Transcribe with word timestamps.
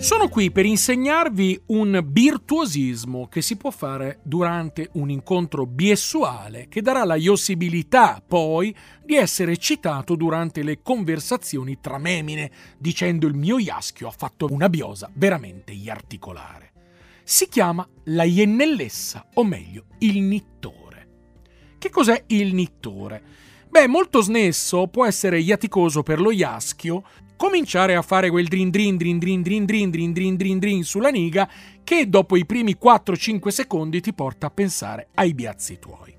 Sono 0.00 0.28
qui 0.28 0.52
per 0.52 0.64
insegnarvi 0.64 1.60
un 1.66 2.00
virtuosismo 2.06 3.26
che 3.26 3.42
si 3.42 3.56
può 3.56 3.72
fare 3.72 4.20
durante 4.22 4.90
un 4.92 5.10
incontro 5.10 5.66
biessuale 5.66 6.68
che 6.68 6.82
darà 6.82 7.04
la 7.04 7.16
possibilità 7.20 8.22
poi 8.24 8.74
di 9.04 9.16
essere 9.16 9.56
citato 9.56 10.14
durante 10.14 10.62
le 10.62 10.82
conversazioni 10.82 11.80
tra 11.80 11.98
memine, 11.98 12.50
dicendo 12.78 13.26
il 13.26 13.34
mio 13.34 13.58
iaschio 13.58 14.06
ha 14.06 14.12
fatto 14.16 14.46
una 14.48 14.68
biosa 14.68 15.10
veramente 15.14 15.72
iarticolare. 15.72 16.72
Si 17.24 17.48
chiama 17.48 17.86
la 18.04 18.22
iennellessa, 18.22 19.26
o 19.34 19.44
meglio, 19.44 19.86
il 19.98 20.22
nittore. 20.22 21.08
Che 21.76 21.90
cos'è 21.90 22.22
il 22.28 22.54
nittore? 22.54 23.22
Beh, 23.68 23.88
molto 23.88 24.22
snesso 24.22 24.86
può 24.86 25.04
essere 25.04 25.40
iaticoso 25.40 26.02
per 26.02 26.20
lo 26.20 26.30
iaschio, 26.30 27.02
cominciare 27.38 27.94
a 27.94 28.02
fare 28.02 28.28
quel 28.28 28.48
drin 28.48 28.68
drin 28.68 28.96
drin 28.96 29.18
drin 29.18 29.42
drin 29.42 29.64
drin 29.64 29.90
drin 29.90 30.12
drin 30.12 30.36
drin 30.36 30.58
drin 30.58 30.84
sulla 30.84 31.08
niga 31.08 31.48
che 31.84 32.08
dopo 32.08 32.36
i 32.36 32.44
primi 32.44 32.76
4-5 32.78 33.48
secondi 33.48 34.00
ti 34.00 34.12
porta 34.12 34.48
a 34.48 34.50
pensare 34.50 35.08
ai 35.14 35.32
biazzi 35.32 35.78
tuoi. 35.78 36.16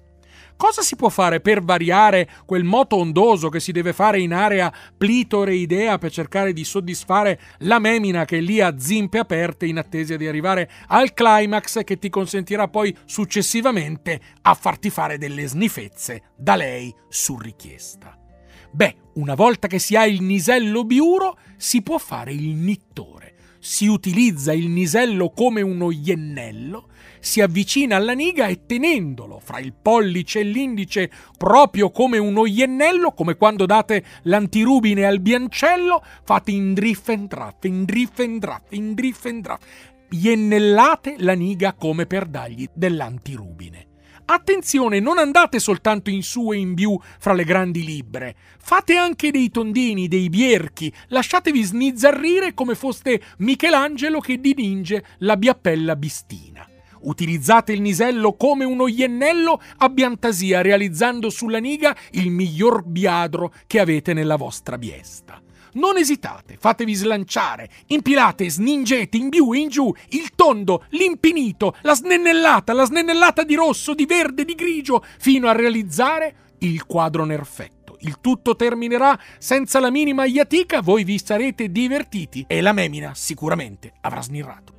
Cosa 0.56 0.82
si 0.82 0.96
può 0.96 1.10
fare 1.10 1.40
per 1.40 1.62
variare 1.62 2.28
quel 2.46 2.64
moto 2.64 2.98
ondoso 2.98 3.50
che 3.50 3.60
si 3.60 3.72
deve 3.72 3.94
fare 3.94 4.20
in 4.20 4.34
area 4.34 4.74
plitoreidea 4.98 5.98
per 5.98 6.12
cercare 6.12 6.52
di 6.52 6.64
soddisfare 6.64 7.40
la 7.60 7.80
memina 7.80 8.26
che 8.26 8.38
è 8.40 8.42
lì 8.42 8.60
a 8.60 8.78
zimpe 8.78 9.20
aperte 9.20 9.66
in 9.66 9.78
attesa 9.78 10.18
di 10.18 10.28
arrivare 10.28 10.70
al 10.88 11.14
climax 11.14 11.84
che 11.84 11.98
ti 11.98 12.10
consentirà 12.10 12.68
poi 12.68 12.96
successivamente 13.06 14.20
a 14.42 14.54
farti 14.54 14.90
fare 14.90 15.18
delle 15.18 15.48
snifezze 15.48 16.24
da 16.36 16.56
lei 16.56 16.94
su 17.08 17.38
richiesta? 17.38 18.29
Beh, 18.72 18.96
una 19.14 19.36
volta 19.36 19.68
che 19.68 19.80
si 19.80 19.96
ha 19.96 20.06
il 20.06 20.22
nisello 20.22 20.84
biuro, 20.84 21.38
si 21.58 21.82
può 21.82 21.98
fare 21.98 22.32
il 22.32 22.56
nittore. 22.56 23.34
Si 23.60 23.88
utilizza 23.88 24.54
il 24.54 24.70
nisello 24.70 25.32
come 25.32 25.62
uno 25.62 25.92
iennello, 25.92 26.88
si 27.20 27.42
avvicina 27.42 27.98
alla 27.98 28.14
niga 28.14 28.48
e 28.48 28.66
tenendolo 28.66 29.40
fra 29.40 29.60
il 29.60 29.74
pollice 29.74 30.40
e 30.40 30.44
l'indice 30.44 31.12
proprio 31.38 31.92
come 31.92 32.18
uno 32.18 32.46
iennello, 32.46 33.12
come 33.12 33.36
quando 33.36 33.66
date 33.66 34.04
l'antirubine 34.24 35.06
al 35.06 35.20
biancello, 35.20 36.02
fate 36.24 36.52
in 36.52 36.74
driff 36.74 37.10
and 37.10 37.28
draft, 37.28 37.66
in 37.66 37.84
driff 37.84 38.20
and 38.20 38.40
draft, 38.40 38.74
in 38.74 38.94
driff 38.94 39.26
and 39.26 39.42
draft. 39.42 39.66
Iennellate 40.12 41.16
la 41.20 41.34
niga 41.34 41.74
come 41.74 42.06
per 42.06 42.26
dargli 42.26 42.68
dell'antirubine. 42.74 43.89
Attenzione, 44.32 45.00
non 45.00 45.18
andate 45.18 45.58
soltanto 45.58 46.12
in 46.12 46.22
su 46.22 46.54
e 46.54 46.58
in 46.58 46.76
giù 46.76 46.96
fra 47.18 47.34
le 47.34 47.44
grandi 47.44 47.84
libbre. 47.84 48.36
Fate 48.60 48.96
anche 48.96 49.32
dei 49.32 49.50
tondini, 49.50 50.08
dei 50.08 50.30
bierchi. 50.30 50.94
Lasciatevi 51.08 51.64
snizzarrire 51.64 52.54
come 52.54 52.76
foste 52.76 53.20
Michelangelo 53.40 54.20
che 54.20 54.40
dipinge 54.40 55.04
la 55.20 55.36
biappella 55.36 55.96
bistina. 55.96 56.64
Utilizzate 57.02 57.72
il 57.72 57.82
nisello 57.82 58.34
come 58.34 58.66
uno 58.66 58.88
iennello 58.88 59.60
a 59.78 59.90
biantasia, 59.90 60.62
realizzando 60.62 61.32
sulla 61.32 61.58
niga 61.58 61.98
il 62.12 62.30
miglior 62.30 62.84
biadro 62.84 63.52
che 63.66 63.80
avete 63.80 64.14
nella 64.14 64.36
vostra 64.36 64.78
biesta. 64.78 65.42
Non 65.74 65.98
esitate, 65.98 66.58
fatevi 66.60 66.94
slanciare, 66.94 67.70
impilate, 67.88 68.50
sningete 68.50 69.18
in 69.18 69.30
giù 69.30 69.54
e 69.54 69.60
in 69.60 69.70
giù 69.70 69.94
il 70.10 70.32
tondo, 70.36 70.86
l'impinito, 70.90 71.76
la 71.82 71.94
snennellata, 71.94 72.74
la 72.74 72.86
snennellata 72.86 73.44
di 73.44 73.56
rosso, 73.56 73.94
di 73.94 74.06
verde, 74.06 74.46
di 74.46 74.56
grigio, 74.56 75.04
fino 75.20 75.48
a 75.48 75.54
realizzare 75.54 76.36
il 76.60 76.86
quadro 76.86 77.26
nerfetto. 77.26 77.98
Il 78.02 78.20
tutto 78.22 78.56
terminerà 78.56 79.20
senza 79.38 79.80
la 79.80 79.90
minima 79.90 80.26
iatica, 80.26 80.82
voi 80.82 81.04
vi 81.04 81.20
sarete 81.20 81.70
divertiti 81.70 82.46
e 82.48 82.62
la 82.62 82.72
memina 82.72 83.14
sicuramente 83.14 83.94
avrà 84.02 84.22
snirrato. 84.22 84.79